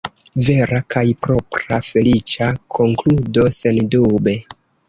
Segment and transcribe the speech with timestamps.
[0.45, 4.39] Vera kaj propra “feliĉa konkludo”, sendube.